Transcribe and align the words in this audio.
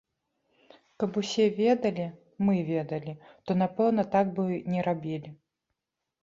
Каб 1.01 1.19
усе 1.21 1.43
ведалі, 1.59 2.07
мы 2.47 2.55
ведалі, 2.71 3.13
то, 3.45 3.51
напэўна, 3.61 4.07
так 4.17 4.33
бы 4.41 4.49
не 4.75 4.81
рабілі. 4.89 5.29